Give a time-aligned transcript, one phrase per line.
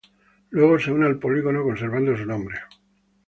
[0.49, 2.55] Luego se une al polígono, conservando su nombre.